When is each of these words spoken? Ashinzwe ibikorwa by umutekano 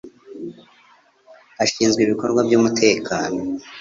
Ashinzwe 1.63 1.99
ibikorwa 2.03 2.39
by 2.47 2.53
umutekano 2.59 3.39